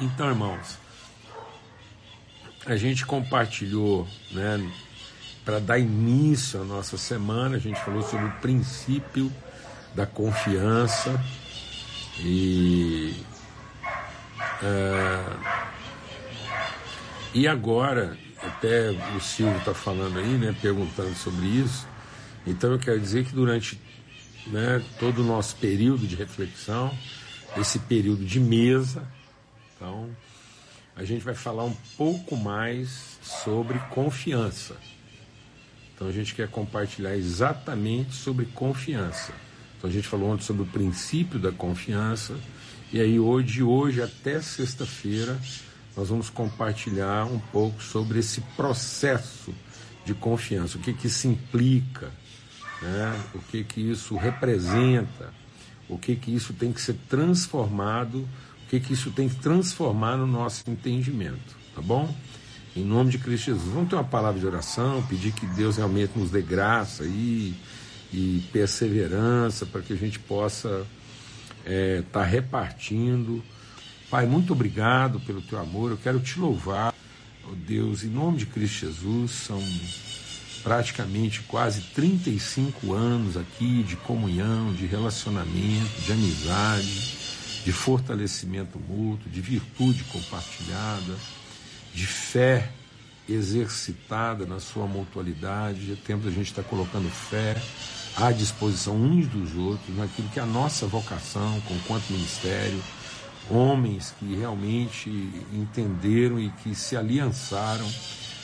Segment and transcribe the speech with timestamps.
[0.00, 0.78] Então, irmãos,
[2.64, 4.58] a gente compartilhou, né,
[5.44, 9.30] para dar início à nossa semana, a gente falou sobre o princípio
[9.94, 11.22] da confiança
[12.18, 13.14] e
[14.62, 15.24] é,
[17.34, 21.86] e agora até o Silvio está falando aí, né, perguntando sobre isso.
[22.46, 23.78] Então eu quero dizer que durante
[24.46, 26.90] né, todo o nosso período de reflexão,
[27.58, 29.06] esse período de mesa,
[29.80, 30.10] então
[30.94, 34.76] a gente vai falar um pouco mais sobre confiança.
[35.94, 39.32] Então a gente quer compartilhar exatamente sobre confiança.
[39.78, 42.36] Então a gente falou ontem sobre o princípio da confiança,
[42.92, 45.40] e aí hoje, hoje até sexta-feira,
[45.96, 49.54] nós vamos compartilhar um pouco sobre esse processo
[50.04, 52.10] de confiança, o que, que isso implica,
[52.82, 53.18] né?
[53.34, 55.32] o que, que isso representa,
[55.88, 58.28] o que, que isso tem que ser transformado,
[58.70, 62.08] que, que isso tem que transformar no nosso entendimento, tá bom?
[62.76, 63.74] Em nome de Cristo Jesus.
[63.74, 67.52] Vamos ter uma palavra de oração, pedir que Deus realmente nos dê graça e,
[68.12, 70.86] e perseverança para que a gente possa
[71.58, 73.42] estar é, tá repartindo.
[74.08, 75.90] Pai, muito obrigado pelo teu amor.
[75.90, 76.94] Eu quero te louvar,
[77.50, 79.32] oh Deus, em nome de Cristo Jesus.
[79.32, 79.60] São
[80.62, 87.19] praticamente quase 35 anos aqui de comunhão, de relacionamento, de amizade,
[87.64, 91.16] de fortalecimento mútuo, de virtude compartilhada,
[91.94, 92.70] de fé
[93.28, 95.92] exercitada na sua mutualidade.
[95.92, 97.60] É tempo da gente estar colocando fé
[98.16, 102.80] à disposição uns dos outros, naquilo que é a nossa vocação, com quanto ministério,
[103.48, 105.10] homens que realmente
[105.52, 107.88] entenderam e que se aliançaram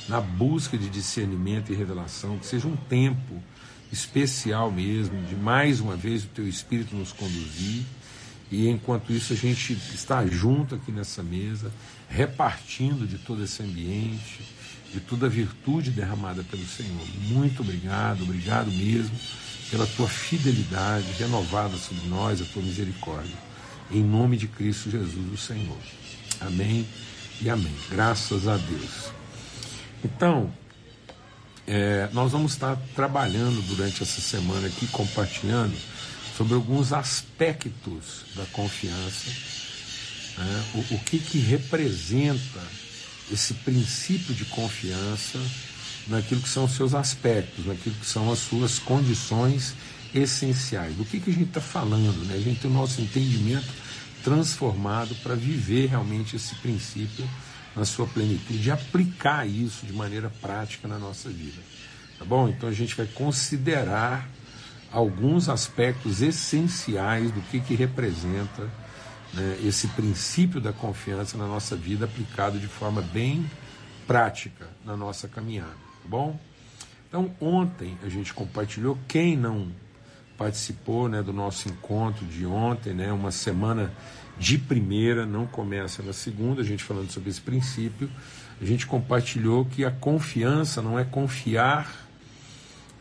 [0.09, 3.43] na busca de discernimento e revelação, que seja um tempo
[3.93, 7.85] especial mesmo, de mais uma vez o teu Espírito nos conduzir.
[8.51, 11.73] E enquanto isso, a gente está junto aqui nessa mesa,
[12.09, 14.41] repartindo de todo esse ambiente,
[14.93, 17.07] de toda a virtude derramada pelo Senhor.
[17.29, 19.17] Muito obrigado, obrigado mesmo
[19.71, 23.35] pela tua fidelidade renovada sobre nós, a tua misericórdia.
[23.91, 25.79] Em nome de Cristo Jesus, o Senhor.
[26.41, 26.87] Amém
[27.41, 27.75] e amém.
[27.91, 29.11] Graças a Deus.
[30.05, 30.53] Então,
[31.67, 35.75] é, nós vamos estar trabalhando durante essa semana aqui, compartilhando
[36.37, 39.31] sobre alguns aspectos da confiança,
[40.39, 40.65] né?
[40.75, 42.61] o, o que, que representa
[43.33, 45.41] esse princípio de confiança
[46.07, 49.75] naquilo que são os seus aspectos, naquilo que são as suas condições
[50.15, 50.95] essenciais.
[50.95, 52.25] Do que, que a gente está falando?
[52.27, 52.35] Né?
[52.35, 53.69] A gente tem o nosso entendimento
[54.23, 57.29] transformado para viver realmente esse princípio
[57.75, 61.61] na sua plenitude e aplicar isso de maneira prática na nossa vida.
[62.19, 62.49] Tá bom?
[62.49, 64.29] Então a gente vai considerar
[64.97, 68.63] alguns aspectos essenciais do que, que representa
[69.35, 73.45] né, esse princípio da confiança na nossa vida aplicado de forma bem
[74.07, 75.69] prática na nossa caminhada.
[76.03, 76.41] Tá bom?
[77.07, 78.97] Então, ontem a gente compartilhou.
[79.07, 79.69] Quem não
[80.39, 83.93] participou né, do nosso encontro de ontem, né, uma semana
[84.39, 88.11] de primeira, não começa na segunda, a gente falando sobre esse princípio,
[88.59, 92.06] a gente compartilhou que a confiança não é confiar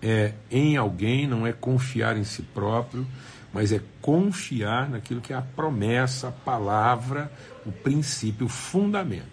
[0.07, 3.07] é, em alguém, não é confiar em si próprio,
[3.51, 7.31] mas é confiar naquilo que é a promessa, a palavra,
[7.65, 9.25] o princípio, o fundamento.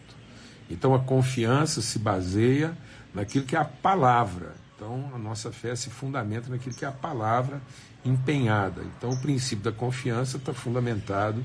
[0.71, 2.75] Então a confiança se baseia
[3.12, 4.55] naquilo que é a palavra.
[4.75, 7.60] Então a nossa fé se fundamenta naquilo que é a palavra
[8.03, 8.83] empenhada.
[8.97, 11.44] Então o princípio da confiança está fundamentado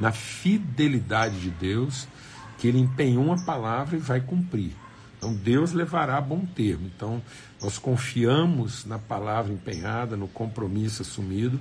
[0.00, 2.08] na fidelidade de Deus,
[2.58, 4.72] que ele empenhou uma palavra e vai cumprir.
[5.18, 6.90] Então Deus levará a bom termo.
[6.94, 7.20] Então
[7.60, 11.60] nós confiamos na palavra empenhada, no compromisso assumido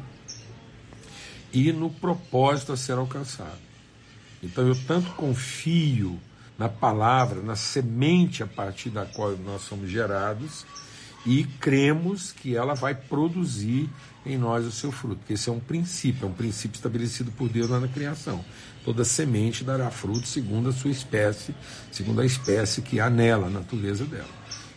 [1.52, 3.60] e no propósito a ser alcançado.
[4.42, 6.20] Então eu tanto confio
[6.58, 10.66] na palavra, na semente a partir da qual nós somos gerados
[11.26, 13.90] e cremos que ela vai produzir
[14.26, 15.18] em nós o seu fruto.
[15.18, 18.44] Porque esse é um princípio, é um princípio estabelecido por Deus lá na criação.
[18.84, 21.54] Toda semente dará fruto segundo a sua espécie,
[21.92, 24.30] segundo a espécie que há nela, a natureza dela.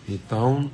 [0.09, 0.71] Então,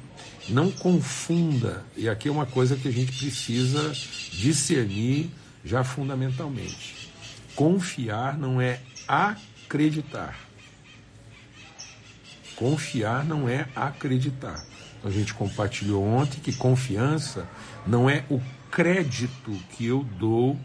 [0.48, 3.92] não confunda, e aqui é uma coisa que a gente precisa
[4.32, 5.30] discernir
[5.64, 7.10] já fundamentalmente.
[7.54, 10.38] Confiar não é acreditar.
[12.54, 14.64] Confiar não é acreditar.
[15.06, 17.48] A gente compartilhou ontem que confiança
[17.86, 18.40] não é o
[18.72, 20.58] crédito que eu dou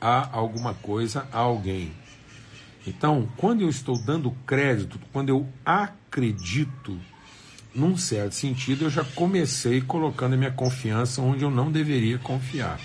[0.00, 1.92] a alguma coisa, a alguém.
[2.86, 6.98] Então, quando eu estou dando crédito, quando eu acredito,
[7.74, 12.80] num certo sentido, eu já comecei colocando a minha confiança onde eu não deveria confiar.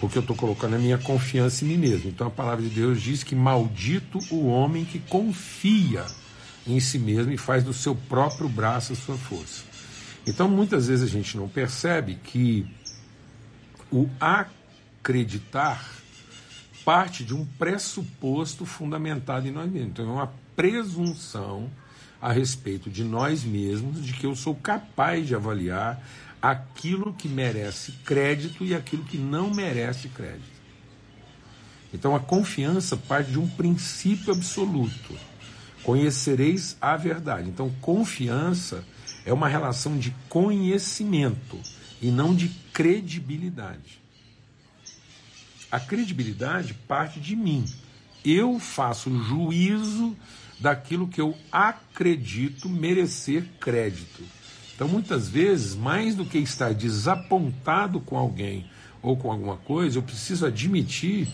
[0.00, 2.08] porque eu estou colocando a minha confiança em mim mesmo.
[2.08, 6.06] Então a palavra de Deus diz que maldito o homem que confia
[6.68, 9.64] em si mesmo e faz do seu próprio braço a sua força.
[10.26, 12.66] Então muitas vezes a gente não percebe que
[13.90, 15.98] o acreditar
[16.84, 19.90] parte de um pressuposto fundamentado em nós mesmos.
[19.90, 21.70] Então é uma presunção
[22.20, 26.02] a respeito de nós mesmos, de que eu sou capaz de avaliar
[26.40, 30.58] aquilo que merece crédito e aquilo que não merece crédito.
[31.92, 35.14] Então a confiança parte de um princípio absoluto.
[35.82, 37.48] Conhecereis a verdade.
[37.48, 38.84] Então confiança
[39.24, 41.58] é uma relação de conhecimento
[42.00, 44.00] e não de credibilidade.
[45.70, 47.64] A credibilidade parte de mim.
[48.24, 50.16] Eu faço juízo
[50.58, 54.24] daquilo que eu acredito merecer crédito.
[54.74, 58.68] Então, muitas vezes, mais do que estar desapontado com alguém
[59.02, 61.28] ou com alguma coisa, eu preciso admitir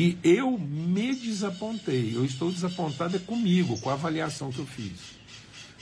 [0.00, 2.16] que eu me desapontei.
[2.16, 4.98] Eu estou desapontado é comigo, com a avaliação que eu fiz.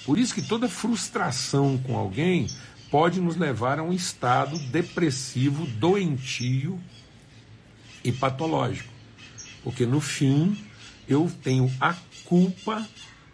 [0.05, 2.49] Por isso que toda frustração com alguém
[2.91, 6.81] pode nos levar a um estado depressivo, doentio
[8.03, 8.93] e patológico.
[9.63, 10.59] Porque no fim
[11.09, 11.95] eu tenho a
[12.25, 12.89] culpa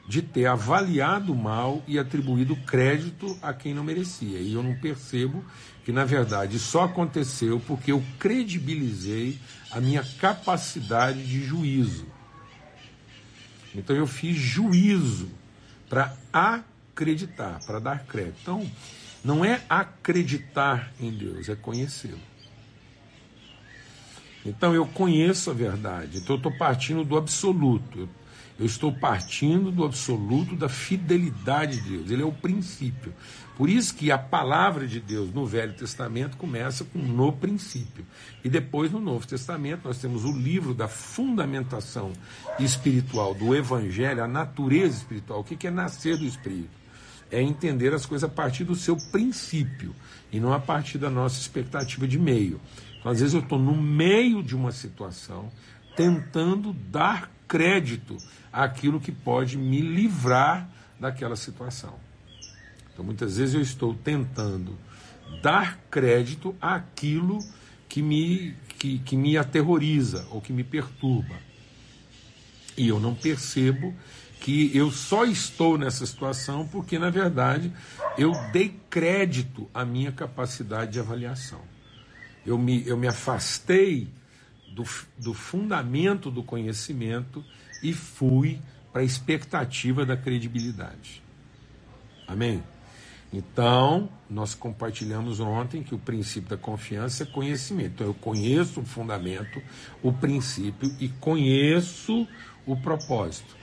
[0.06, 4.38] de ter avaliado mal e atribuído crédito a quem não merecia.
[4.38, 5.44] E eu não percebo
[5.84, 9.38] que, na verdade, só aconteceu porque eu credibilizei
[9.70, 12.06] a minha capacidade de juízo.
[13.74, 15.28] Então eu fiz juízo
[15.88, 18.38] para acreditar, para dar crédito.
[18.42, 18.70] Então,
[19.24, 22.20] não é acreditar em Deus, é conhecê-lo.
[24.44, 28.00] Então eu conheço a verdade, então eu estou partindo do absoluto.
[28.00, 28.08] Eu,
[28.58, 32.10] eu estou partindo do absoluto da fidelidade de Deus.
[32.10, 33.12] Ele é o princípio.
[33.56, 38.04] Por isso que a palavra de Deus no Velho Testamento começa com no princípio.
[38.44, 42.12] E depois no Novo Testamento nós temos o livro da fundamentação
[42.58, 45.40] espiritual do Evangelho, a natureza espiritual.
[45.40, 46.84] O que é nascer do Espírito?
[47.30, 49.94] É entender as coisas a partir do seu princípio
[50.32, 52.60] e não a partir da nossa expectativa de meio.
[52.98, 55.50] Então, às vezes eu estou no meio de uma situação
[55.96, 58.16] tentando dar crédito
[58.52, 60.68] àquilo que pode me livrar
[60.98, 61.94] daquela situação.
[62.92, 64.78] Então, muitas vezes eu estou tentando
[65.42, 67.38] dar crédito àquilo
[67.88, 71.36] que me, que, que me aterroriza ou que me perturba.
[72.76, 73.94] E eu não percebo
[74.40, 77.72] que eu só estou nessa situação porque, na verdade,
[78.18, 81.60] eu dei crédito à minha capacidade de avaliação.
[82.44, 84.08] Eu me, eu me afastei
[84.74, 84.84] do,
[85.16, 87.44] do fundamento do conhecimento
[87.82, 88.60] e fui
[88.92, 91.22] para a expectativa da credibilidade.
[92.26, 92.62] Amém?
[93.32, 97.94] Então, nós compartilhamos ontem que o princípio da confiança é conhecimento.
[97.94, 99.62] Então, eu conheço o fundamento,
[100.02, 102.26] o princípio e conheço
[102.66, 103.56] o propósito.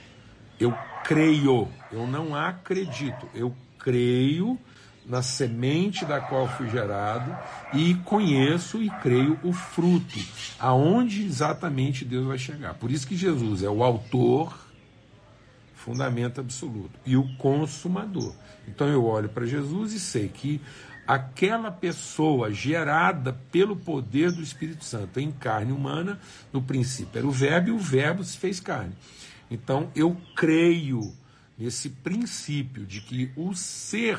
[0.60, 0.74] Eu
[1.04, 4.58] creio, eu não acredito, eu creio
[5.04, 7.36] na semente da qual fui gerado
[7.74, 10.18] e conheço e creio o fruto,
[10.58, 12.74] aonde exatamente Deus vai chegar.
[12.74, 14.56] Por isso que Jesus é o autor,
[15.74, 18.32] fundamento absoluto, e o consumador.
[18.68, 20.60] Então eu olho para Jesus e sei que
[21.06, 26.20] aquela pessoa gerada pelo poder do Espírito Santo em carne humana,
[26.52, 28.92] no princípio era o Verbo e o Verbo se fez carne.
[29.50, 31.12] Então eu creio
[31.58, 34.18] nesse princípio de que o ser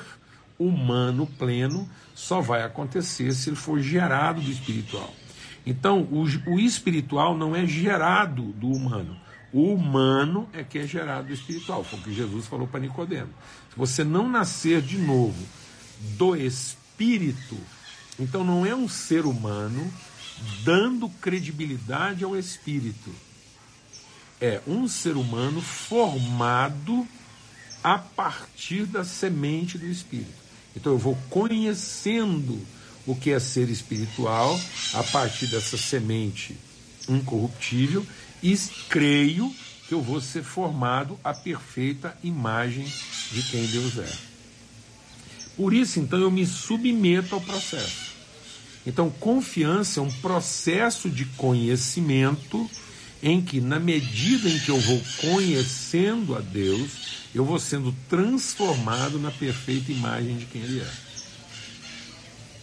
[0.67, 5.13] humano pleno só vai acontecer se ele for gerado do espiritual.
[5.65, 9.17] Então, o, o espiritual não é gerado do humano.
[9.51, 11.83] O humano é que é gerado do espiritual.
[11.83, 13.29] Foi o que Jesus falou para Nicodemo.
[13.69, 15.45] Se você não nascer de novo
[16.17, 17.57] do espírito,
[18.19, 19.91] então não é um ser humano
[20.63, 23.11] dando credibilidade ao espírito.
[24.41, 27.07] É um ser humano formado
[27.83, 30.42] a partir da semente do espírito.
[30.75, 32.59] Então eu vou conhecendo
[33.05, 34.59] o que é ser espiritual
[34.93, 36.57] a partir dessa semente
[37.07, 38.05] incorruptível
[38.41, 38.57] e
[38.89, 39.53] creio
[39.87, 42.85] que eu vou ser formado à perfeita imagem
[43.31, 44.33] de quem Deus é.
[45.55, 48.13] Por isso, então, eu me submeto ao processo.
[48.85, 52.69] Então, confiança é um processo de conhecimento
[53.23, 56.91] em que, na medida em que eu vou conhecendo a Deus,
[57.33, 60.91] eu vou sendo transformado na perfeita imagem de quem Ele é.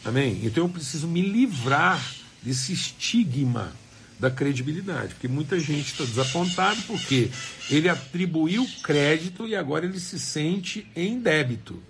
[0.05, 0.41] Amém?
[0.45, 2.01] Então eu preciso me livrar
[2.43, 3.73] desse estigma
[4.19, 7.31] da credibilidade, porque muita gente está desapontado porque
[7.71, 11.83] ele atribuiu crédito e agora ele se sente em débito.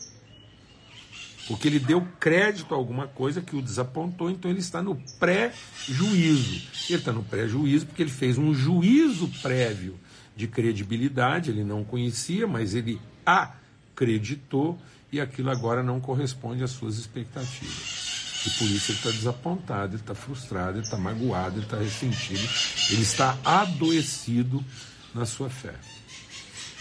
[1.50, 6.62] Porque ele deu crédito a alguma coisa que o desapontou, então ele está no pré-juízo.
[6.88, 9.98] Ele está no pré-juízo porque ele fez um juízo prévio
[10.36, 14.80] de credibilidade, ele não conhecia, mas ele acreditou
[15.10, 18.44] e aquilo agora não corresponde às suas expectativas.
[18.46, 22.48] E por isso ele está desapontado, ele está frustrado, ele está magoado, ele está ressentido,
[22.90, 24.64] ele está adoecido
[25.12, 25.74] na sua fé.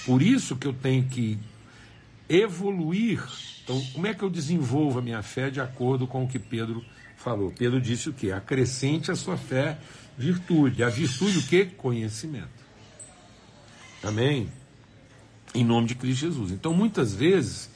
[0.06, 1.40] Por isso que eu tenho que
[2.30, 3.20] evoluir.
[3.70, 6.84] Então, como é que eu desenvolvo a minha fé de acordo com o que Pedro
[7.16, 7.52] falou?
[7.52, 8.32] Pedro disse o quê?
[8.32, 9.78] Acrescente a sua fé
[10.18, 10.84] virtude.
[10.84, 11.66] A virtude o quê?
[11.78, 12.50] Conhecimento.
[14.02, 14.52] Amém?
[15.54, 16.52] Em nome de Cristo Jesus.
[16.52, 17.70] Então, muitas vezes,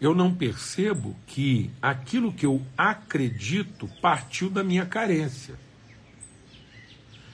[0.00, 5.56] eu não percebo que aquilo que eu acredito partiu da minha carência.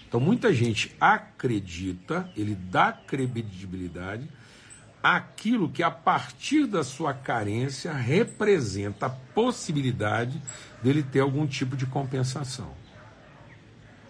[0.08, 4.28] Então, muita gente acredita, ele dá credibilidade
[5.02, 10.40] aquilo que, a partir da sua carência, representa a possibilidade
[10.82, 12.72] dele ter algum tipo de compensação.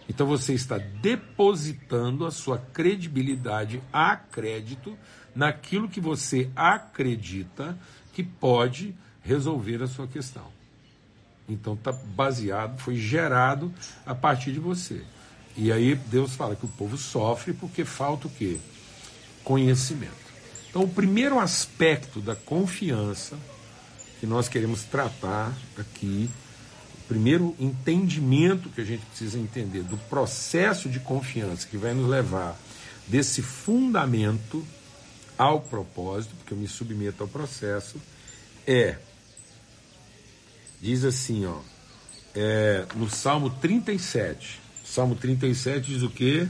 [0.08, 4.98] Então, você está depositando a sua credibilidade a crédito
[5.34, 7.78] naquilo que você acredita
[8.12, 10.46] que pode resolver a sua questão.
[11.48, 13.72] Então, está baseado, foi gerado
[14.04, 15.02] a partir de você.
[15.56, 18.58] E aí Deus fala que o povo sofre porque falta o quê?
[19.44, 20.29] Conhecimento.
[20.70, 23.36] Então, o primeiro aspecto da confiança
[24.20, 26.30] que nós queremos tratar aqui,
[26.94, 32.08] o primeiro entendimento que a gente precisa entender do processo de confiança que vai nos
[32.08, 32.56] levar
[33.08, 34.64] desse fundamento
[35.36, 38.00] ao propósito, porque eu me submeto ao processo,
[38.64, 38.96] é,
[40.80, 41.58] diz assim, ó,
[42.34, 46.46] é, no Salmo 37, Salmo 37 diz o quê?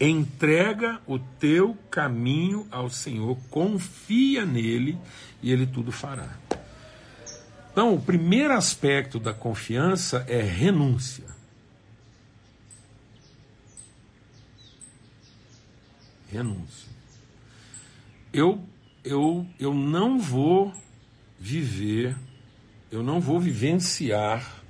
[0.00, 4.98] Entrega o teu caminho ao Senhor, confia nele
[5.42, 6.36] e ele tudo fará.
[7.70, 11.24] Então, o primeiro aspecto da confiança é renúncia.
[16.30, 16.88] Renúncia.
[18.32, 18.60] Eu,
[19.04, 20.72] eu, eu não vou
[21.38, 22.16] viver,
[22.90, 24.62] eu não vou vivenciar,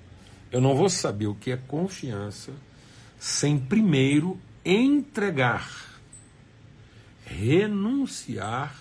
[0.50, 2.52] eu não vou saber o que é confiança
[3.18, 5.70] sem primeiro entregar,
[7.24, 8.74] renunciar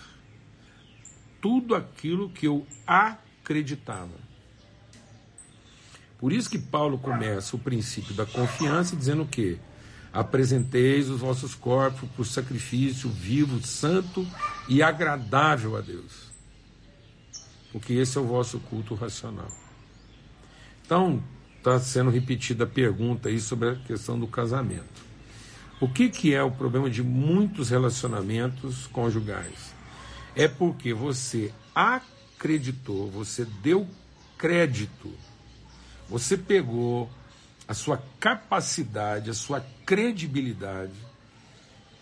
[1.40, 4.24] tudo aquilo que eu acreditava.
[6.18, 9.58] Por isso que Paulo começa o princípio da confiança dizendo o quê?
[10.10, 14.26] Apresenteis os vossos corpos por sacrifício vivo, santo
[14.68, 16.32] e agradável a Deus.
[17.72, 19.50] Porque esse é o vosso culto racional.
[20.86, 21.22] Então,
[21.58, 25.13] está sendo repetida a pergunta aí sobre a questão do casamento.
[25.84, 29.74] O que, que é o problema de muitos relacionamentos conjugais?
[30.34, 33.86] É porque você acreditou, você deu
[34.38, 35.12] crédito,
[36.08, 37.10] você pegou
[37.68, 40.94] a sua capacidade, a sua credibilidade,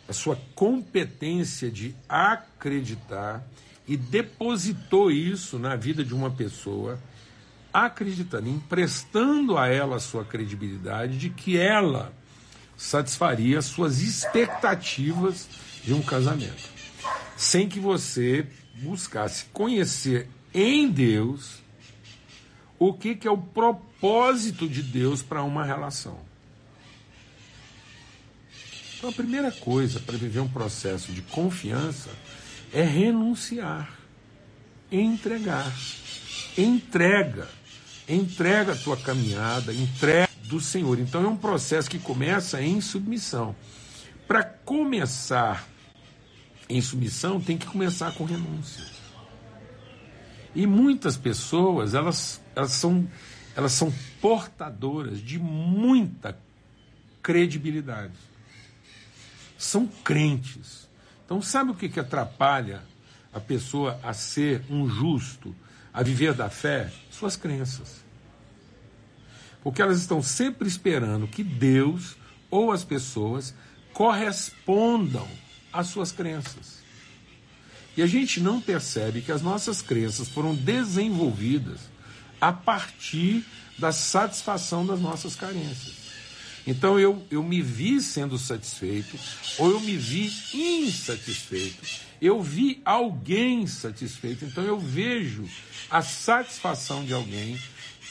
[0.08, 3.44] a sua competência de acreditar
[3.88, 7.00] e depositou isso na vida de uma pessoa
[7.72, 12.12] acreditando, emprestando a ela a sua credibilidade de que ela
[12.82, 15.48] satisfaria as suas expectativas
[15.84, 16.68] de um casamento,
[17.36, 21.62] sem que você buscasse conhecer em Deus
[22.78, 26.18] o que, que é o propósito de Deus para uma relação.
[28.98, 32.10] Então, a primeira coisa para viver um processo de confiança
[32.72, 33.96] é renunciar,
[34.90, 35.72] entregar.
[36.58, 37.48] Entrega
[38.08, 40.98] entrega a tua caminhada, entrega do Senhor.
[40.98, 43.56] Então é um processo que começa em submissão.
[44.28, 45.66] Para começar
[46.68, 48.84] em submissão, tem que começar com renúncia.
[50.54, 53.08] E muitas pessoas, elas, elas, são,
[53.56, 56.38] elas são portadoras de muita
[57.22, 58.12] credibilidade.
[59.56, 60.88] São crentes.
[61.24, 62.82] Então, sabe o que, que atrapalha
[63.32, 65.54] a pessoa a ser um justo,
[65.94, 66.92] a viver da fé?
[67.10, 68.01] Suas crenças.
[69.62, 72.16] Porque elas estão sempre esperando que Deus
[72.50, 73.54] ou as pessoas
[73.92, 75.28] correspondam
[75.72, 76.82] às suas crenças.
[77.96, 81.80] E a gente não percebe que as nossas crenças foram desenvolvidas
[82.40, 83.44] a partir
[83.78, 86.02] da satisfação das nossas carências.
[86.66, 89.18] Então eu, eu me vi sendo satisfeito,
[89.58, 91.84] ou eu me vi insatisfeito.
[92.20, 95.44] Eu vi alguém satisfeito, então eu vejo
[95.90, 97.58] a satisfação de alguém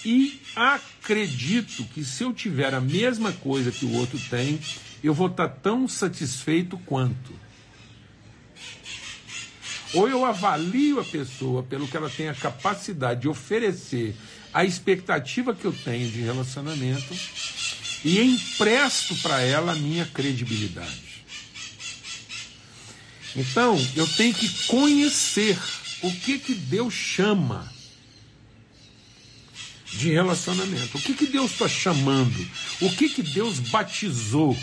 [0.04, 4.60] e acredito que se eu tiver a mesma coisa que o outro tem,
[5.04, 7.34] eu vou estar tão satisfeito quanto.
[9.94, 14.16] Ou eu avalio a pessoa pelo que ela tem a capacidade de oferecer,
[14.54, 17.14] a expectativa que eu tenho de relacionamento,
[18.04, 21.12] e empresto para ela a minha credibilidade.
[23.36, 25.58] Então, eu tenho que conhecer
[26.02, 27.72] o que, que Deus chama
[29.94, 30.98] de relacionamento.
[30.98, 32.48] O que, que Deus está chamando?
[32.82, 34.58] O que, que Deus batizou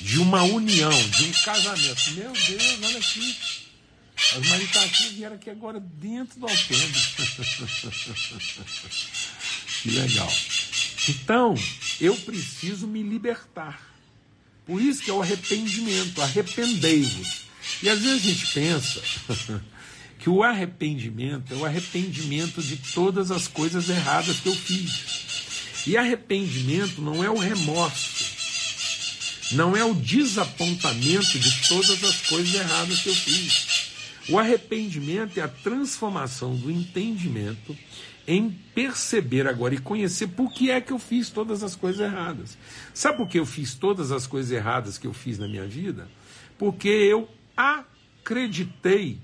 [0.00, 2.10] de uma união, de um casamento?
[2.12, 3.36] Meu Deus, olha aqui.
[4.36, 6.92] As maritaquinhas vieram aqui agora dentro do alpendre.
[9.82, 10.32] que legal.
[11.08, 11.54] Então,
[12.00, 13.80] eu preciso me libertar.
[14.66, 17.50] Por isso que é o arrependimento, arrependei-vos.
[17.82, 19.02] E às vezes a gente pensa
[20.20, 25.84] que o arrependimento é o arrependimento de todas as coisas erradas que eu fiz.
[25.86, 28.36] E arrependimento não é o remorso,
[29.52, 33.90] não é o desapontamento de todas as coisas erradas que eu fiz.
[34.28, 37.76] O arrependimento é a transformação do entendimento
[38.28, 42.58] em perceber agora e conhecer por que é que eu fiz todas as coisas erradas.
[42.92, 46.06] Sabe por que eu fiz todas as coisas erradas que eu fiz na minha vida?
[46.58, 49.18] Porque eu acreditei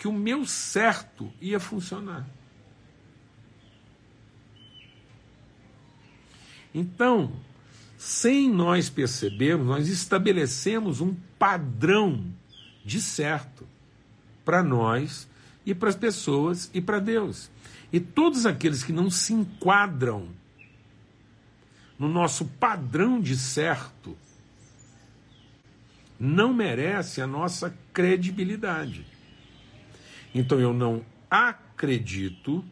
[0.00, 2.26] que o meu certo ia funcionar.
[6.74, 7.30] Então,
[7.98, 12.24] sem nós percebermos, nós estabelecemos um padrão
[12.82, 13.68] de certo
[14.42, 15.28] para nós
[15.66, 17.50] e para as pessoas e para Deus.
[17.92, 20.30] E todos aqueles que não se enquadram
[21.98, 24.16] no nosso padrão de certo
[26.18, 29.19] não merecem a nossa credibilidade.
[30.34, 32.64] Então eu não acredito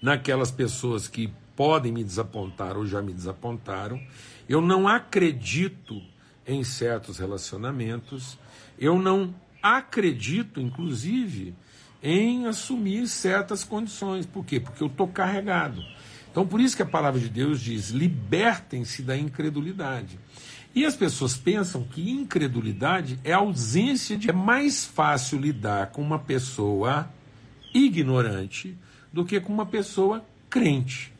[0.00, 4.00] naquelas pessoas que podem me desapontar ou já me desapontaram.
[4.48, 6.02] Eu não acredito
[6.46, 8.38] em certos relacionamentos.
[8.78, 11.54] Eu não acredito, inclusive,
[12.02, 14.26] em assumir certas condições.
[14.26, 14.60] Por quê?
[14.60, 15.82] Porque eu estou carregado.
[16.30, 20.18] Então, por isso que a palavra de Deus diz: libertem-se da incredulidade.
[20.76, 24.28] E as pessoas pensam que incredulidade é ausência de.
[24.28, 27.10] É mais fácil lidar com uma pessoa
[27.72, 28.76] ignorante
[29.10, 31.14] do que com uma pessoa crente.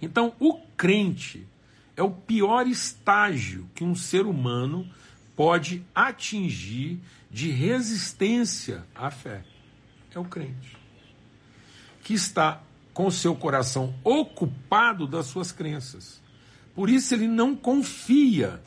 [0.00, 1.46] Então, o crente
[1.94, 4.90] é o pior estágio que um ser humano
[5.36, 9.44] pode atingir de resistência à fé.
[10.14, 10.74] É o crente.
[12.02, 12.62] Que está
[12.94, 16.26] com seu coração ocupado das suas crenças
[16.78, 18.62] por isso ele não confia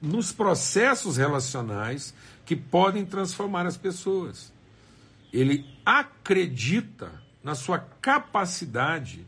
[0.00, 2.14] nos processos relacionais
[2.46, 4.52] que podem transformar as pessoas.
[5.32, 7.10] Ele acredita
[7.42, 9.26] na sua capacidade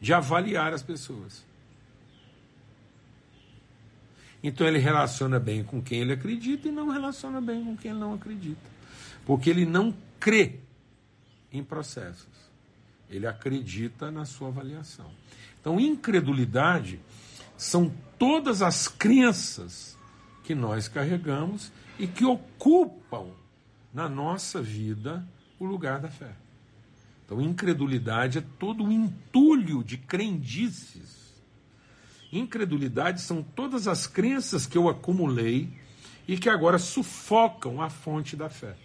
[0.00, 1.44] de avaliar as pessoas.
[4.42, 8.00] Então ele relaciona bem com quem ele acredita e não relaciona bem com quem ele
[8.00, 8.68] não acredita.
[9.24, 10.58] Porque ele não crê
[11.52, 12.26] em processos.
[13.08, 15.08] Ele acredita na sua avaliação.
[15.60, 16.98] Então, incredulidade
[17.58, 19.98] são todas as crenças
[20.42, 23.26] que nós carregamos e que ocupam
[23.92, 26.34] na nossa vida o lugar da fé.
[27.26, 31.34] Então, incredulidade é todo o entulho de crendices.
[32.32, 35.70] Incredulidade são todas as crenças que eu acumulei
[36.26, 38.76] e que agora sufocam a fonte da fé.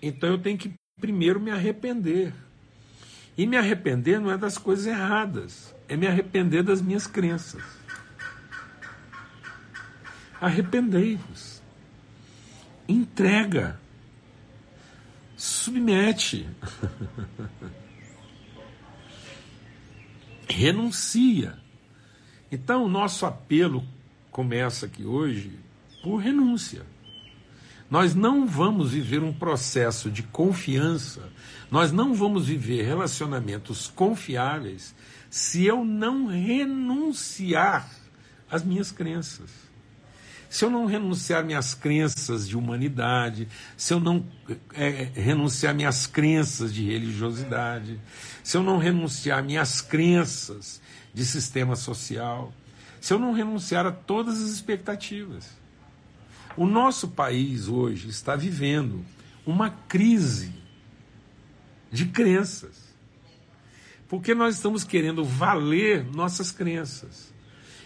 [0.00, 2.32] Então eu tenho que primeiro me arrepender.
[3.36, 7.62] E me arrepender não é das coisas erradas é me arrepender das minhas crenças.
[10.40, 11.62] Arrependei-vos.
[12.88, 13.80] Entrega.
[15.36, 16.48] Submete.
[20.48, 21.58] Renuncia.
[22.50, 23.84] Então, o nosso apelo
[24.30, 25.58] começa aqui hoje
[26.02, 26.84] por renúncia.
[27.90, 31.22] Nós não vamos viver um processo de confiança,
[31.70, 34.94] nós não vamos viver relacionamentos confiáveis
[35.30, 37.88] se eu não renunciar
[38.50, 39.50] às minhas crenças.
[40.48, 44.24] Se eu não renunciar minhas crenças de humanidade, se eu não
[44.72, 48.00] é, renunciar minhas crenças de religiosidade,
[48.42, 50.80] se eu não renunciar minhas crenças
[51.12, 52.52] de sistema social,
[53.00, 55.46] se eu não renunciar a todas as expectativas.
[56.56, 59.04] O nosso país hoje está vivendo
[59.44, 60.52] uma crise
[61.90, 62.94] de crenças.
[64.08, 67.34] Porque nós estamos querendo valer nossas crenças.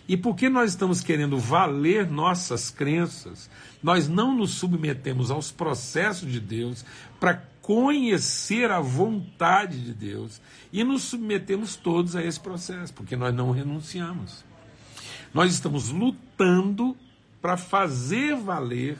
[0.06, 3.48] E porque nós estamos querendo valer nossas crenças,
[3.82, 6.84] nós não nos submetemos aos processos de Deus
[7.20, 10.40] para conhecer a vontade de Deus
[10.72, 14.44] e nos submetemos todos a esse processo, porque nós não renunciamos.
[15.32, 16.96] Nós estamos lutando
[17.40, 18.98] para fazer valer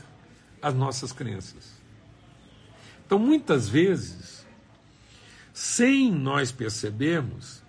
[0.63, 1.81] as nossas crenças.
[3.07, 4.47] Então, muitas vezes,
[5.53, 7.63] sem nós percebermos,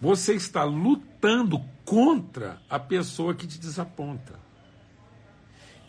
[0.00, 4.38] você está lutando contra a pessoa que te desaponta,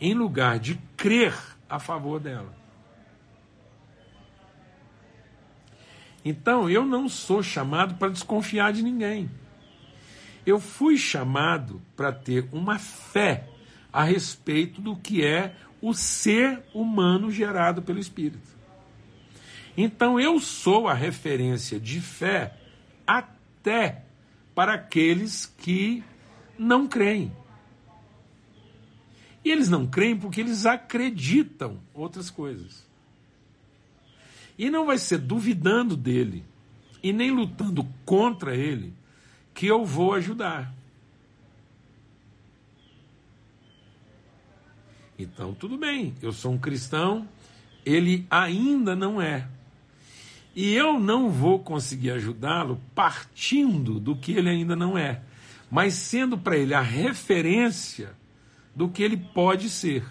[0.00, 1.34] em lugar de crer
[1.68, 2.54] a favor dela.
[6.24, 9.28] Então, eu não sou chamado para desconfiar de ninguém.
[10.46, 13.48] Eu fui chamado para ter uma fé
[13.92, 18.52] a respeito do que é o ser humano gerado pelo Espírito.
[19.76, 22.56] Então eu sou a referência de fé
[23.06, 24.04] até
[24.54, 26.02] para aqueles que
[26.58, 27.32] não creem.
[29.44, 32.86] E eles não creem porque eles acreditam outras coisas.
[34.56, 36.44] E não vai ser duvidando dele
[37.02, 38.94] e nem lutando contra ele
[39.52, 40.72] que eu vou ajudar.
[45.22, 47.28] Então, tudo bem, eu sou um cristão,
[47.84, 49.46] ele ainda não é.
[50.54, 55.22] E eu não vou conseguir ajudá-lo partindo do que ele ainda não é,
[55.70, 58.12] mas sendo para ele a referência
[58.74, 60.04] do que ele pode ser.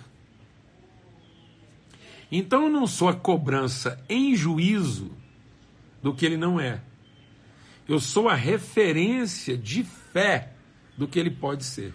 [2.31, 5.11] Então eu não sou a cobrança em juízo
[6.01, 6.81] do que ele não é.
[7.87, 10.53] Eu sou a referência de fé
[10.97, 11.93] do que ele pode ser.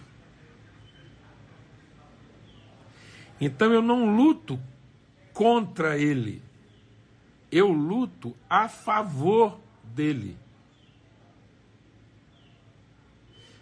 [3.39, 4.59] Então eu não luto
[5.33, 6.41] contra ele,
[7.51, 10.37] eu luto a favor dele.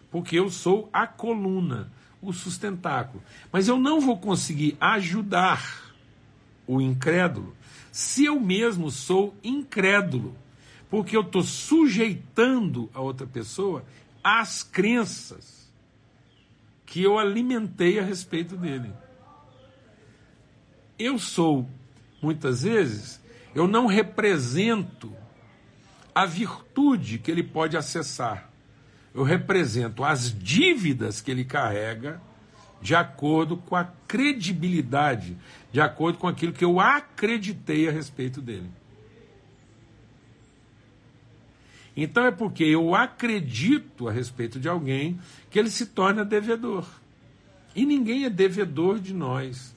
[0.09, 3.21] Porque eu sou a coluna, o sustentáculo.
[3.51, 5.93] Mas eu não vou conseguir ajudar
[6.65, 7.55] o incrédulo
[7.91, 10.35] se eu mesmo sou incrédulo.
[10.89, 13.85] Porque eu estou sujeitando a outra pessoa
[14.23, 15.69] às crenças
[16.85, 18.91] que eu alimentei a respeito dele.
[20.97, 21.69] Eu sou,
[22.21, 23.19] muitas vezes,
[23.53, 25.13] eu não represento
[26.13, 28.49] a virtude que ele pode acessar.
[29.13, 32.21] Eu represento as dívidas que ele carrega
[32.81, 35.35] de acordo com a credibilidade,
[35.71, 38.69] de acordo com aquilo que eu acreditei a respeito dele.
[41.97, 46.85] Então é porque eu acredito a respeito de alguém que ele se torna devedor.
[47.75, 49.74] E ninguém é devedor de nós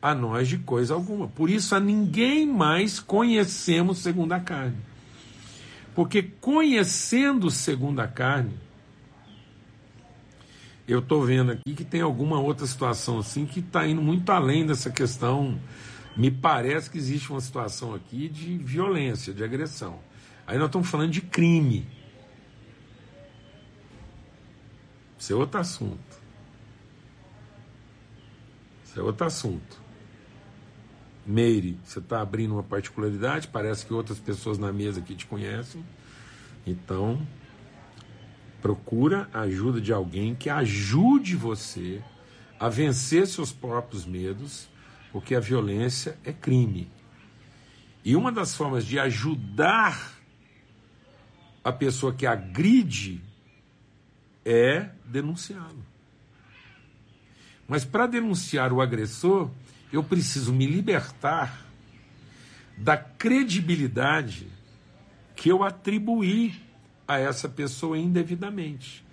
[0.00, 1.28] a nós de coisa alguma.
[1.28, 4.76] Por isso a ninguém mais conhecemos segundo a carne.
[5.94, 8.54] Porque conhecendo segundo a carne,
[10.86, 14.66] eu estou vendo aqui que tem alguma outra situação assim que está indo muito além
[14.66, 15.58] dessa questão.
[16.16, 19.98] Me parece que existe uma situação aqui de violência, de agressão.
[20.46, 21.86] Aí nós estamos falando de crime.
[25.18, 26.20] Isso é outro assunto.
[28.84, 29.85] Isso é outro assunto.
[31.26, 35.84] Meire, você está abrindo uma particularidade, parece que outras pessoas na mesa aqui te conhecem.
[36.64, 37.26] Então,
[38.62, 42.02] procura a ajuda de alguém que ajude você
[42.58, 44.68] a vencer seus próprios medos,
[45.12, 46.90] porque a violência é crime.
[48.04, 50.16] E uma das formas de ajudar
[51.64, 53.20] a pessoa que agride
[54.44, 55.84] é denunciá-lo.
[57.66, 59.50] Mas para denunciar o agressor,
[59.92, 61.64] eu preciso me libertar
[62.76, 64.46] da credibilidade
[65.34, 66.54] que eu atribuí
[67.06, 69.04] a essa pessoa indevidamente.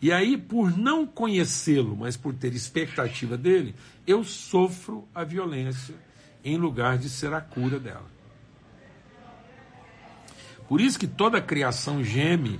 [0.00, 3.74] E aí, por não conhecê-lo, mas por ter expectativa dele,
[4.06, 5.94] eu sofro a violência
[6.44, 8.10] em lugar de ser a cura dela.
[10.68, 12.58] Por isso que toda a criação geme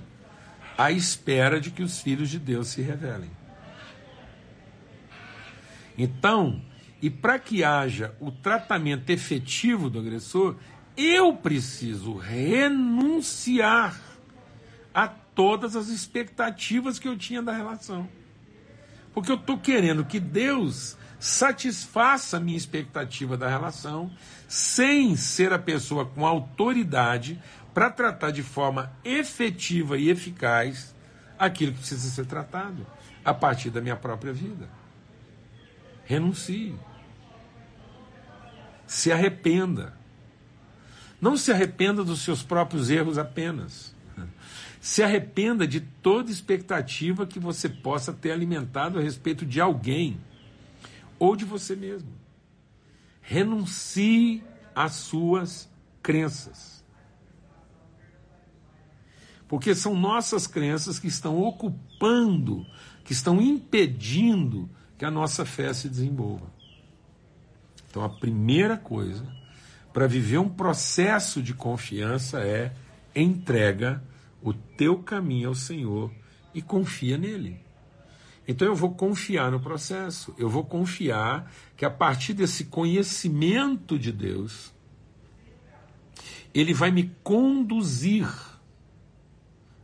[0.77, 3.31] à espera de que os filhos de Deus se revelem.
[5.97, 6.63] Então,
[7.03, 10.55] e para que haja o tratamento efetivo do agressor,
[10.97, 14.01] eu preciso renunciar
[14.95, 18.09] a todas as expectativas que eu tinha da relação.
[19.13, 24.11] Porque eu estou querendo que Deus satisfaça a minha expectativa da relação,
[24.47, 27.43] sem ser a pessoa com autoridade
[27.75, 30.95] para tratar de forma efetiva e eficaz
[31.37, 32.87] aquilo que precisa ser tratado
[33.25, 34.69] a partir da minha própria vida.
[36.05, 36.75] Renuncie
[38.93, 39.95] se arrependa.
[41.19, 43.95] Não se arrependa dos seus próprios erros apenas.
[44.83, 50.21] Se arrependa de toda expectativa que você possa ter alimentado a respeito de alguém
[51.19, 52.11] ou de você mesmo.
[53.23, 55.71] Renuncie às suas
[56.03, 56.85] crenças.
[59.49, 62.67] Porque são nossas crenças que estão ocupando,
[63.05, 66.52] que estão impedindo que a nossa fé se desenvolva.
[67.93, 69.23] Então, a primeira coisa
[69.93, 72.73] para viver um processo de confiança é
[73.15, 74.03] entrega
[74.43, 76.11] o teu caminho ao Senhor
[76.55, 77.61] e confia nele.
[78.49, 84.11] Então eu vou confiar no processo, eu vou confiar que a partir desse conhecimento de
[84.11, 84.73] Deus,
[86.55, 88.27] ele vai me conduzir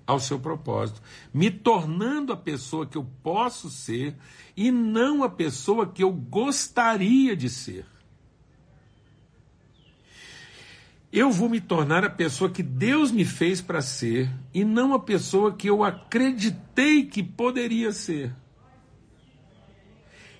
[0.06, 1.02] ao seu propósito,
[1.34, 4.16] me tornando a pessoa que eu posso ser
[4.56, 7.84] e não a pessoa que eu gostaria de ser.
[11.12, 14.98] Eu vou me tornar a pessoa que Deus me fez para ser e não a
[14.98, 18.34] pessoa que eu acreditei que poderia ser.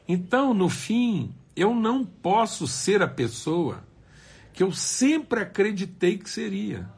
[0.07, 3.83] Então, no fim, eu não posso ser a pessoa
[4.52, 6.88] que eu sempre acreditei que seria.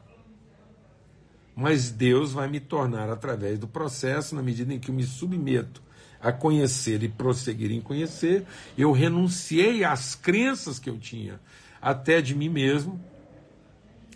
[1.55, 5.81] Mas Deus vai me tornar através do processo, na medida em que eu me submeto
[6.21, 8.45] a conhecer e prosseguir em conhecer,
[8.77, 11.39] eu renunciei às crenças que eu tinha,
[11.81, 12.99] até de mim mesmo,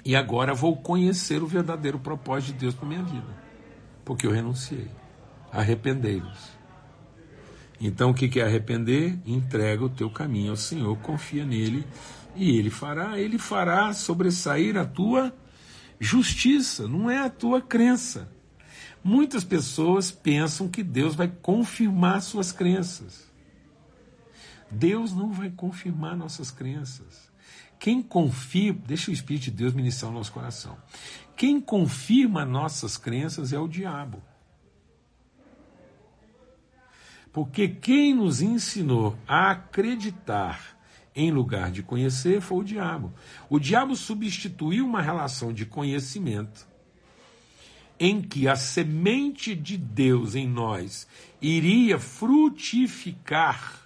[0.06, 3.36] e agora vou conhecer o verdadeiro propósito de Deus para minha vida,
[4.06, 4.88] porque eu renunciei.
[5.52, 6.56] Arrependei-vos.
[7.82, 9.18] Então o que é arrepender?
[9.26, 11.86] Entrega o teu caminho ao Senhor, confia nele
[12.36, 15.36] e ele fará, ele fará sobressair a tua
[16.00, 18.30] justiça, não é a tua crença.
[19.04, 23.26] Muitas pessoas pensam que Deus vai confirmar suas crenças.
[24.70, 27.32] Deus não vai confirmar nossas crenças.
[27.80, 30.78] Quem confirma, deixa o Espírito de Deus ministrar o nosso coração.
[31.36, 34.22] Quem confirma nossas crenças é o diabo.
[37.32, 40.78] Porque quem nos ensinou a acreditar
[41.14, 43.14] em lugar de conhecer foi o diabo.
[43.50, 46.68] O diabo substituiu uma relação de conhecimento
[48.00, 51.08] em que a semente de Deus em nós
[51.42, 53.85] iria frutificar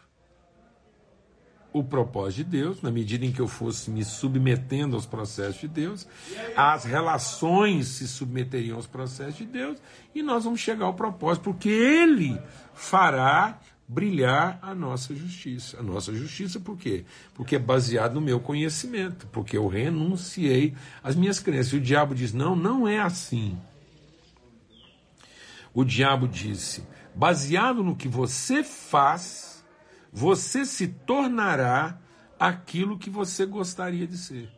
[1.72, 5.68] o propósito de Deus, na medida em que eu fosse me submetendo aos processos de
[5.68, 6.08] Deus,
[6.56, 9.78] as relações se submeteriam aos processos de Deus,
[10.14, 12.40] e nós vamos chegar ao propósito, porque Ele
[12.74, 15.80] fará brilhar a nossa justiça.
[15.80, 17.06] A nossa justiça por quê?
[17.34, 21.74] Porque é baseado no meu conhecimento, porque eu renunciei às minhas crenças.
[21.74, 23.58] E o diabo diz: não, não é assim.
[25.74, 26.84] O diabo disse:
[27.16, 29.59] baseado no que você faz
[30.12, 32.00] você se tornará
[32.40, 34.50] aquilo que você gostaria de ser.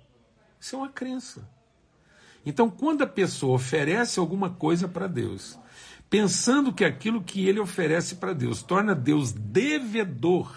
[0.60, 1.50] Isso é uma crença.
[2.46, 5.60] Então, quando a pessoa oferece alguma coisa para Deus,
[6.10, 10.56] pensando que aquilo que ele oferece para Deus torna Deus devedor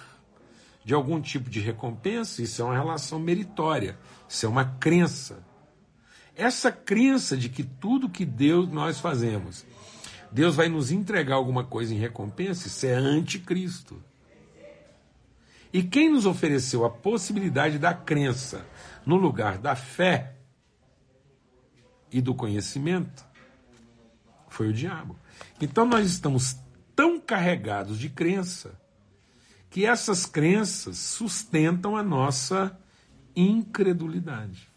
[0.85, 5.45] de algum tipo de recompensa, isso é uma relação meritória, isso é uma crença.
[6.37, 9.65] Essa crença de que tudo que Deus nós fazemos,
[10.31, 14.03] Deus vai nos entregar alguma coisa em recompensa, isso é anticristo.
[15.75, 18.65] E quem nos ofereceu a possibilidade da crença
[19.05, 20.37] no lugar da fé
[22.13, 23.27] e do conhecimento
[24.49, 25.19] foi o diabo.
[25.61, 26.57] Então nós estamos
[26.95, 28.81] tão carregados de crença
[29.69, 32.79] que essas crenças sustentam a nossa
[33.35, 34.69] incredulidade.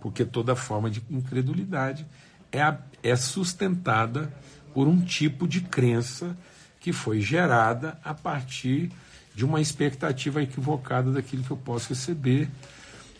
[0.00, 2.06] Porque toda forma de incredulidade
[2.52, 4.32] é, é sustentada
[4.72, 6.38] por um tipo de crença
[6.82, 8.90] que foi gerada a partir
[9.34, 12.50] de uma expectativa equivocada daquilo que eu posso receber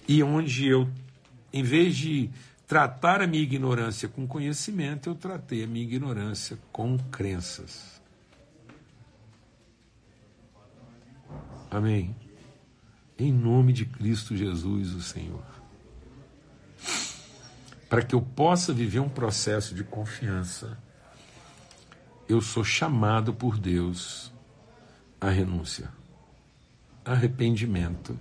[0.06, 0.90] e onde eu,
[1.52, 2.28] em vez de
[2.66, 8.02] tratar a minha ignorância com conhecimento, eu tratei a minha ignorância com crenças.
[11.70, 12.14] Amém.
[13.16, 15.44] Em nome de Cristo Jesus, o Senhor.
[17.88, 20.76] Para que eu possa viver um processo de confiança
[22.32, 24.32] eu sou chamado por Deus
[25.20, 25.90] à renúncia.
[27.04, 28.18] Arrependimento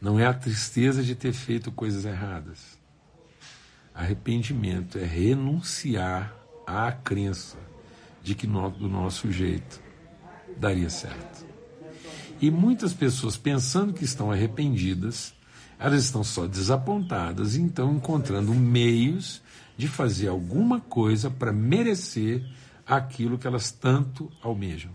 [0.00, 2.78] não é a tristeza de ter feito coisas erradas.
[3.94, 6.34] Arrependimento é renunciar
[6.66, 7.56] à crença
[8.22, 9.80] de que no, do nosso jeito
[10.56, 11.46] daria certo.
[12.40, 15.34] E muitas pessoas pensando que estão arrependidas,
[15.78, 19.40] elas estão só desapontadas e então encontrando meios
[19.76, 22.44] de fazer alguma coisa para merecer
[22.88, 24.90] aquilo que elas tanto almejam.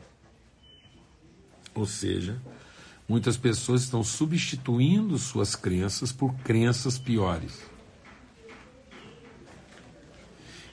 [1.75, 2.41] Ou seja,
[3.07, 7.61] muitas pessoas estão substituindo suas crenças por crenças piores.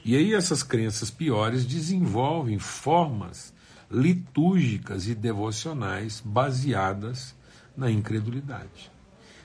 [0.05, 3.53] E aí essas crenças piores desenvolvem formas
[3.91, 7.35] litúrgicas e devocionais baseadas
[7.77, 8.91] na incredulidade.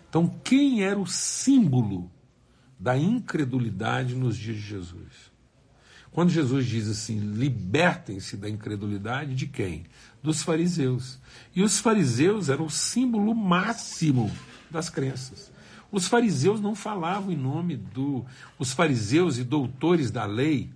[0.07, 2.09] Então, quem era o símbolo
[2.79, 5.24] da incredulidade nos dias de Jesus?
[6.15, 9.83] Quando Jesus diz assim: libertem-se da incredulidade de quem?
[10.23, 11.19] Dos fariseus.
[11.53, 14.31] E os fariseus eram o símbolo máximo
[14.71, 15.51] das crenças.
[15.91, 18.25] Os fariseus não falavam em nome do.
[18.57, 20.69] Os fariseus e doutores da lei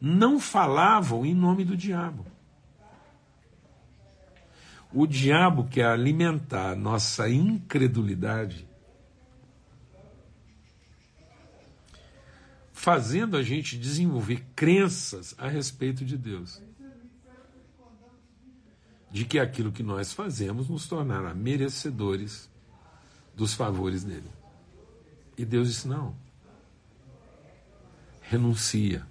[0.00, 2.24] não falavam em nome do diabo.
[4.90, 8.66] O diabo quer alimentar nossa incredulidade,
[12.78, 16.62] fazendo a gente desenvolver crenças a respeito de Deus.
[19.10, 22.48] De que aquilo que nós fazemos nos tornará merecedores
[23.34, 24.30] dos favores dele.
[25.36, 26.14] E Deus disse: não.
[28.20, 29.04] Renuncia.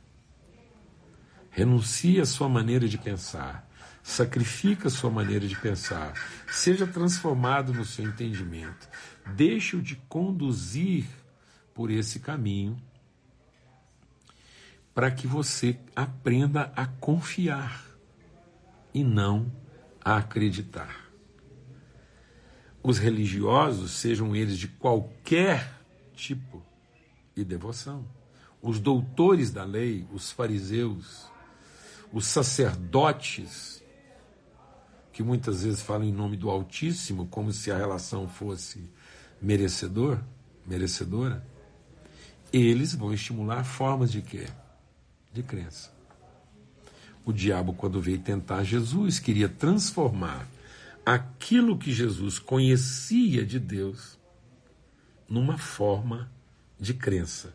[1.50, 3.68] Renuncia a sua maneira de pensar
[4.02, 6.14] sacrifica a sua maneira de pensar,
[6.50, 8.88] seja transformado no seu entendimento,
[9.36, 11.06] deixe-o de conduzir
[11.74, 12.82] por esse caminho
[14.98, 17.86] para que você aprenda a confiar
[18.92, 19.46] e não
[20.04, 21.12] a acreditar.
[22.82, 25.72] Os religiosos, sejam eles de qualquer
[26.16, 26.66] tipo
[27.36, 28.08] e devoção,
[28.60, 31.28] os doutores da lei, os fariseus,
[32.12, 33.84] os sacerdotes,
[35.14, 38.90] que muitas vezes falam em nome do Altíssimo, como se a relação fosse
[39.40, 40.20] merecedor,
[40.66, 41.48] merecedora,
[42.52, 44.48] eles vão estimular formas de quê?
[45.38, 45.92] De crença.
[47.24, 50.48] O diabo, quando veio tentar Jesus, queria transformar
[51.06, 54.18] aquilo que Jesus conhecia de Deus
[55.30, 56.28] numa forma
[56.80, 57.54] de crença.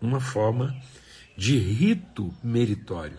[0.00, 0.76] Uma forma
[1.36, 3.18] de rito meritório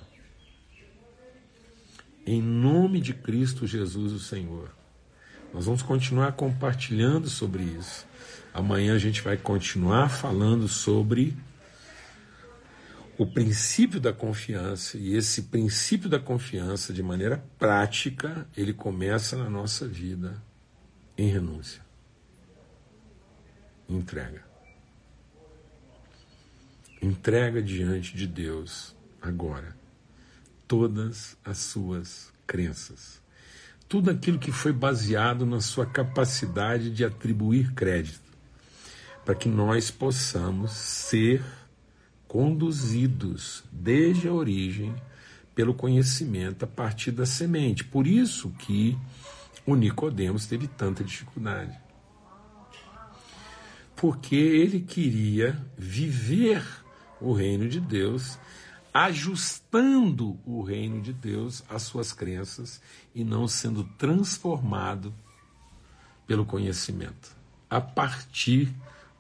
[2.25, 4.75] em nome de Cristo Jesus, o Senhor.
[5.53, 8.05] Nós vamos continuar compartilhando sobre isso.
[8.57, 11.37] Amanhã a gente vai continuar falando sobre
[13.15, 19.47] o princípio da confiança, e esse princípio da confiança, de maneira prática, ele começa na
[19.47, 20.41] nossa vida
[21.15, 21.83] em renúncia,
[23.87, 24.43] entrega.
[26.99, 29.77] Entrega diante de Deus agora
[30.67, 33.21] todas as suas crenças.
[33.87, 38.26] Tudo aquilo que foi baseado na sua capacidade de atribuir crédito,
[39.27, 41.43] para que nós possamos ser
[42.29, 44.95] conduzidos desde a origem
[45.53, 47.83] pelo conhecimento a partir da semente.
[47.83, 48.97] Por isso que
[49.65, 51.77] o Nicodemos teve tanta dificuldade.
[53.97, 56.65] Porque ele queria viver
[57.19, 58.39] o reino de Deus
[58.93, 62.81] ajustando o reino de Deus às suas crenças
[63.13, 65.13] e não sendo transformado
[66.25, 67.35] pelo conhecimento,
[67.69, 68.73] a partir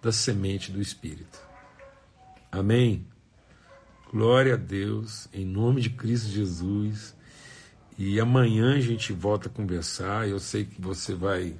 [0.07, 1.37] da semente do Espírito.
[2.49, 3.05] Amém?
[4.09, 7.13] Glória a Deus, em nome de Cristo Jesus.
[7.97, 10.29] E amanhã a gente volta a conversar.
[10.29, 11.59] Eu sei que você vai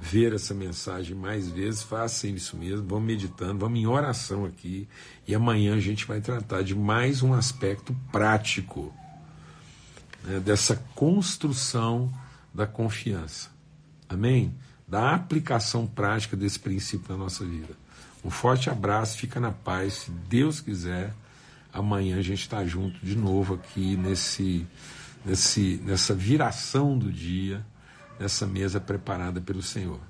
[0.00, 4.88] ver essa mensagem mais vezes, faça isso mesmo, vamos meditando, vamos em oração aqui
[5.26, 8.94] e amanhã a gente vai tratar de mais um aspecto prático
[10.24, 12.10] né, dessa construção
[12.54, 13.50] da confiança.
[14.08, 14.54] Amém?
[14.86, 17.74] Da aplicação prática desse princípio na nossa vida.
[18.24, 21.12] Um forte abraço, fica na paz, se Deus quiser.
[21.72, 24.66] Amanhã a gente está junto de novo aqui nesse,
[25.24, 27.64] nesse, nessa viração do dia
[28.18, 30.00] nessa mesa preparada pelo Senhor.